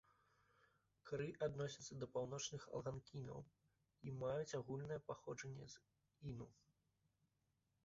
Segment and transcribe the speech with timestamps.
[1.09, 3.39] Кры адносяцца да паўночных алганкінаў
[4.09, 5.87] і маюць агульнае паходжанне з
[6.33, 6.51] іну.